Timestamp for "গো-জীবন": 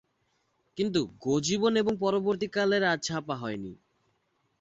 1.21-1.73